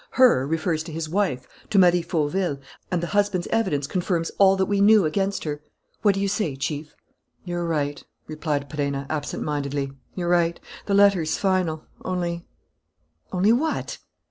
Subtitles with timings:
[0.13, 2.57] 'Her' refers to his wife, to Marie Fauville,
[2.89, 5.61] and the husband's evidence confirms all that we knew against her.
[6.01, 6.95] What do you say, Chief?"
[7.45, 11.85] "You're right," replied Perenna, absent mindedly, "you're right; the letter is final.
[12.03, 12.47] Only"
[13.31, 13.99] "Only what?"